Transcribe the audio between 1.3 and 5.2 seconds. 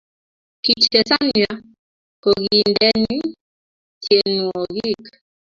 ya kokindene tyenwogik